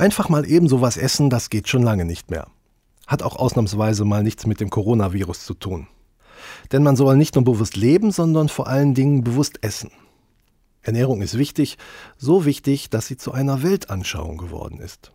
Einfach 0.00 0.30
mal 0.30 0.48
eben 0.48 0.66
sowas 0.66 0.96
essen, 0.96 1.28
das 1.28 1.50
geht 1.50 1.68
schon 1.68 1.82
lange 1.82 2.06
nicht 2.06 2.30
mehr. 2.30 2.46
Hat 3.06 3.22
auch 3.22 3.36
ausnahmsweise 3.36 4.06
mal 4.06 4.22
nichts 4.22 4.46
mit 4.46 4.58
dem 4.58 4.70
Coronavirus 4.70 5.44
zu 5.44 5.52
tun. 5.52 5.88
Denn 6.72 6.82
man 6.82 6.96
soll 6.96 7.18
nicht 7.18 7.34
nur 7.34 7.44
bewusst 7.44 7.76
leben, 7.76 8.10
sondern 8.10 8.48
vor 8.48 8.66
allen 8.66 8.94
Dingen 8.94 9.24
bewusst 9.24 9.62
essen. 9.62 9.90
Ernährung 10.80 11.20
ist 11.20 11.36
wichtig, 11.36 11.76
so 12.16 12.46
wichtig, 12.46 12.88
dass 12.88 13.08
sie 13.08 13.18
zu 13.18 13.32
einer 13.32 13.62
Weltanschauung 13.62 14.38
geworden 14.38 14.80
ist. 14.80 15.12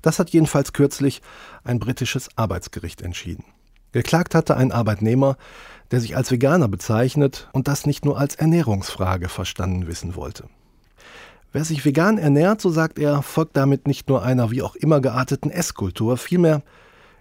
Das 0.00 0.18
hat 0.18 0.30
jedenfalls 0.30 0.72
kürzlich 0.72 1.20
ein 1.62 1.78
britisches 1.78 2.30
Arbeitsgericht 2.34 3.02
entschieden. 3.02 3.44
Geklagt 3.92 4.34
hatte 4.34 4.56
ein 4.56 4.72
Arbeitnehmer, 4.72 5.36
der 5.90 6.00
sich 6.00 6.16
als 6.16 6.30
Veganer 6.30 6.68
bezeichnet 6.68 7.50
und 7.52 7.68
das 7.68 7.84
nicht 7.84 8.06
nur 8.06 8.18
als 8.18 8.36
Ernährungsfrage 8.36 9.28
verstanden 9.28 9.86
wissen 9.86 10.16
wollte. 10.16 10.48
Wer 11.54 11.64
sich 11.64 11.84
vegan 11.84 12.18
ernährt, 12.18 12.60
so 12.60 12.68
sagt 12.68 12.98
er, 12.98 13.22
folgt 13.22 13.56
damit 13.56 13.86
nicht 13.86 14.08
nur 14.08 14.24
einer 14.24 14.50
wie 14.50 14.60
auch 14.60 14.74
immer 14.74 15.00
gearteten 15.00 15.52
Esskultur, 15.52 16.16
vielmehr 16.16 16.64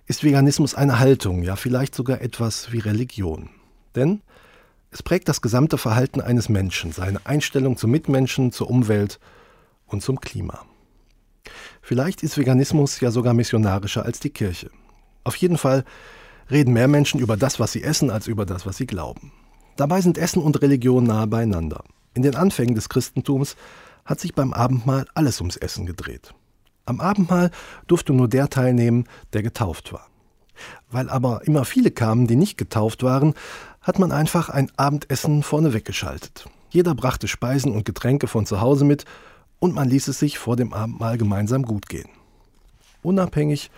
ist 0.07 0.23
Veganismus 0.23 0.73
eine 0.73 0.97
Haltung, 0.97 1.43
ja 1.43 1.55
vielleicht 1.55 1.93
sogar 1.93 2.19
etwas 2.19 2.71
wie 2.71 2.79
Religion. 2.79 3.51
Denn 3.95 4.21
es 4.89 5.03
prägt 5.03 5.29
das 5.29 5.43
gesamte 5.43 5.77
Verhalten 5.77 6.19
eines 6.19 6.49
Menschen, 6.49 6.91
seine 6.91 7.23
Einstellung 7.27 7.77
zum 7.77 7.91
Mitmenschen, 7.91 8.51
zur 8.51 8.71
Umwelt 8.71 9.19
und 9.85 10.01
zum 10.01 10.19
Klima. 10.19 10.65
Vielleicht 11.83 12.23
ist 12.23 12.35
Veganismus 12.35 13.01
ja 13.01 13.11
sogar 13.11 13.35
missionarischer 13.35 14.03
als 14.03 14.19
die 14.19 14.31
Kirche. 14.31 14.71
Auf 15.23 15.35
jeden 15.35 15.59
Fall 15.59 15.83
reden 16.49 16.73
mehr 16.73 16.87
Menschen 16.87 17.19
über 17.19 17.37
das, 17.37 17.59
was 17.59 17.71
sie 17.71 17.83
essen, 17.83 18.09
als 18.09 18.25
über 18.25 18.47
das, 18.47 18.65
was 18.65 18.77
sie 18.77 18.87
glauben. 18.87 19.31
Dabei 19.75 20.01
sind 20.01 20.17
Essen 20.17 20.41
und 20.41 20.59
Religion 20.63 21.03
nahe 21.03 21.27
beieinander. 21.27 21.83
In 22.15 22.23
den 22.23 22.35
Anfängen 22.35 22.73
des 22.73 22.89
Christentums 22.89 23.55
hat 24.05 24.19
sich 24.19 24.33
beim 24.33 24.53
Abendmahl 24.53 25.05
alles 25.13 25.39
ums 25.39 25.57
Essen 25.57 25.85
gedreht. 25.85 26.33
Am 26.85 26.99
Abendmahl 26.99 27.51
durfte 27.87 28.13
nur 28.13 28.27
der 28.27 28.49
teilnehmen, 28.49 29.05
der 29.31 29.43
getauft 29.43 29.93
war. 29.93 30.07
Weil 30.91 31.09
aber 31.09 31.41
immer 31.45 31.65
viele 31.65 31.91
kamen, 31.91 32.27
die 32.27 32.35
nicht 32.35 32.57
getauft 32.57 33.03
waren, 33.03 33.33
hat 33.81 33.99
man 33.99 34.11
einfach 34.11 34.49
ein 34.49 34.71
Abendessen 34.77 35.43
vorne 35.43 35.73
weggeschaltet. 35.73 36.45
Jeder 36.69 36.95
brachte 36.95 37.27
Speisen 37.27 37.73
und 37.73 37.85
Getränke 37.85 38.27
von 38.27 38.45
zu 38.45 38.59
Hause 38.61 38.85
mit 38.85 39.05
und 39.59 39.75
man 39.75 39.89
ließ 39.89 40.07
es 40.09 40.19
sich 40.19 40.37
vor 40.37 40.55
dem 40.55 40.73
Abendmahl 40.73 41.17
gemeinsam 41.17 41.63
gut 41.63 41.87
gehen. 41.87 42.09
Unabhängig 43.01 43.71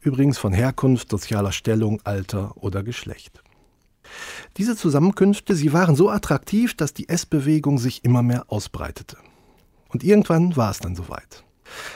übrigens 0.00 0.38
von 0.38 0.52
Herkunft, 0.52 1.10
sozialer 1.10 1.52
Stellung, 1.52 2.00
Alter 2.04 2.56
oder 2.56 2.82
Geschlecht. 2.82 3.42
Diese 4.56 4.76
Zusammenkünfte, 4.76 5.54
sie 5.54 5.72
waren 5.72 5.94
so 5.94 6.10
attraktiv, 6.10 6.74
dass 6.74 6.94
die 6.94 7.08
Essbewegung 7.08 7.78
sich 7.78 8.04
immer 8.04 8.22
mehr 8.22 8.44
ausbreitete. 8.48 9.16
Und 9.90 10.04
irgendwann 10.04 10.56
war 10.56 10.70
es 10.70 10.78
dann 10.78 10.96
soweit. 10.96 11.44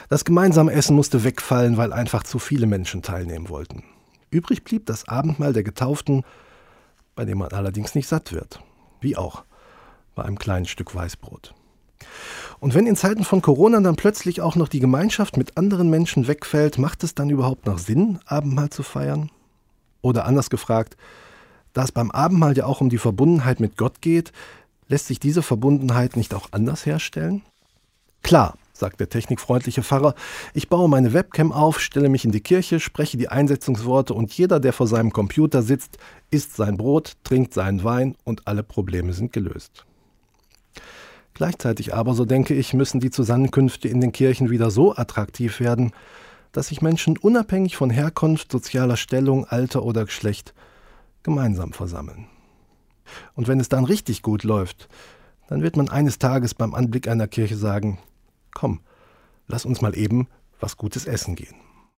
Das 0.09 0.25
gemeinsame 0.25 0.71
Essen 0.71 0.95
musste 0.95 1.23
wegfallen, 1.23 1.77
weil 1.77 1.91
einfach 1.91 2.23
zu 2.23 2.39
viele 2.39 2.67
Menschen 2.67 3.01
teilnehmen 3.01 3.49
wollten. 3.49 3.83
Übrig 4.29 4.63
blieb 4.63 4.85
das 4.85 5.07
Abendmahl 5.07 5.53
der 5.53 5.63
Getauften, 5.63 6.23
bei 7.15 7.25
dem 7.25 7.37
man 7.37 7.51
allerdings 7.51 7.95
nicht 7.95 8.07
satt 8.07 8.33
wird. 8.33 8.59
Wie 9.01 9.17
auch 9.17 9.43
bei 10.13 10.23
einem 10.23 10.37
kleinen 10.37 10.65
Stück 10.65 10.93
Weißbrot. 10.93 11.53
Und 12.59 12.73
wenn 12.73 12.87
in 12.87 12.95
Zeiten 12.95 13.23
von 13.23 13.41
Corona 13.41 13.79
dann 13.81 13.95
plötzlich 13.95 14.41
auch 14.41 14.55
noch 14.55 14.67
die 14.67 14.79
Gemeinschaft 14.79 15.37
mit 15.37 15.57
anderen 15.57 15.89
Menschen 15.89 16.27
wegfällt, 16.27 16.77
macht 16.77 17.03
es 17.03 17.15
dann 17.15 17.29
überhaupt 17.29 17.65
noch 17.65 17.77
Sinn, 17.77 18.19
Abendmahl 18.25 18.69
zu 18.69 18.83
feiern? 18.83 19.29
Oder 20.01 20.25
anders 20.25 20.49
gefragt, 20.49 20.97
da 21.73 21.83
es 21.83 21.91
beim 21.91 22.11
Abendmahl 22.11 22.55
ja 22.57 22.65
auch 22.65 22.81
um 22.81 22.89
die 22.89 22.97
Verbundenheit 22.97 23.59
mit 23.59 23.77
Gott 23.77 24.01
geht, 24.01 24.31
lässt 24.87 25.07
sich 25.07 25.19
diese 25.19 25.41
Verbundenheit 25.41 26.15
nicht 26.15 26.33
auch 26.33 26.49
anders 26.51 26.85
herstellen? 26.85 27.41
Klar, 28.25 28.57
sagt 28.73 28.99
der 28.99 29.07
technikfreundliche 29.07 29.83
Pfarrer, 29.83 30.15
ich 30.55 30.67
baue 30.67 30.89
meine 30.89 31.13
Webcam 31.13 31.51
auf, 31.51 31.79
stelle 31.79 32.09
mich 32.09 32.25
in 32.25 32.31
die 32.31 32.41
Kirche, 32.41 32.79
spreche 32.79 33.17
die 33.17 33.29
Einsetzungsworte 33.29 34.15
und 34.15 34.33
jeder, 34.35 34.59
der 34.59 34.73
vor 34.73 34.87
seinem 34.87 35.13
Computer 35.13 35.61
sitzt, 35.61 35.99
isst 36.31 36.55
sein 36.55 36.75
Brot, 36.75 37.17
trinkt 37.23 37.53
seinen 37.53 37.83
Wein 37.83 38.15
und 38.23 38.47
alle 38.47 38.63
Probleme 38.63 39.13
sind 39.13 39.31
gelöst. 39.31 39.85
Gleichzeitig 41.35 41.93
aber, 41.93 42.15
so 42.15 42.25
denke 42.25 42.55
ich, 42.55 42.73
müssen 42.73 42.99
die 42.99 43.11
Zusammenkünfte 43.11 43.89
in 43.89 44.01
den 44.01 44.11
Kirchen 44.11 44.49
wieder 44.49 44.71
so 44.71 44.95
attraktiv 44.95 45.59
werden, 45.59 45.91
dass 46.51 46.69
sich 46.69 46.81
Menschen 46.81 47.19
unabhängig 47.19 47.77
von 47.77 47.91
Herkunft, 47.91 48.51
sozialer 48.51 48.97
Stellung, 48.97 49.45
Alter 49.45 49.83
oder 49.83 50.03
Geschlecht 50.03 50.55
gemeinsam 51.21 51.73
versammeln. 51.73 52.25
Und 53.35 53.47
wenn 53.47 53.59
es 53.59 53.69
dann 53.69 53.85
richtig 53.85 54.23
gut 54.23 54.43
läuft, 54.43 54.89
dann 55.47 55.61
wird 55.61 55.77
man 55.77 55.89
eines 55.89 56.17
Tages 56.17 56.55
beim 56.55 56.73
Anblick 56.73 57.07
einer 57.07 57.27
Kirche 57.27 57.55
sagen, 57.55 57.99
komm, 58.55 58.79
lass 59.47 59.65
uns 59.65 59.81
mal 59.81 59.95
eben 59.95 60.27
was 60.59 60.77
Gutes 60.77 61.05
essen 61.05 61.35
gehen. 61.35 61.55